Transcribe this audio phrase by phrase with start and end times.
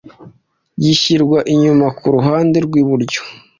[0.81, 3.19] gishyirwa inyuma kuruhande rw’iburyo